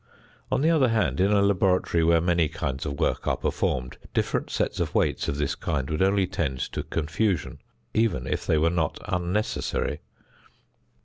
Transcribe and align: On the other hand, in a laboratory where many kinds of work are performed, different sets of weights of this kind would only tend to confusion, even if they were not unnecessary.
On 0.51 0.61
the 0.61 0.71
other 0.71 0.87
hand, 0.89 1.19
in 1.19 1.31
a 1.31 1.43
laboratory 1.43 2.03
where 2.03 2.19
many 2.19 2.49
kinds 2.49 2.87
of 2.87 2.99
work 2.99 3.27
are 3.27 3.37
performed, 3.37 3.99
different 4.15 4.49
sets 4.49 4.79
of 4.79 4.95
weights 4.95 5.27
of 5.27 5.37
this 5.37 5.53
kind 5.53 5.87
would 5.91 6.01
only 6.01 6.25
tend 6.25 6.57
to 6.71 6.81
confusion, 6.81 7.59
even 7.93 8.25
if 8.25 8.43
they 8.47 8.57
were 8.57 8.71
not 8.71 8.97
unnecessary. 9.07 9.99